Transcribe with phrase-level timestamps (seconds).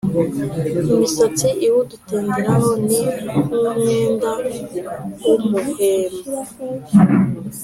[0.91, 2.99] imisatsi iwutenderaho ni
[3.45, 4.31] nk’umwenda
[5.27, 6.31] w’umuhemba;